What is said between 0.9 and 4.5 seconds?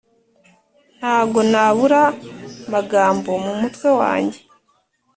Ntago nabura magambo mu mutwe wanjye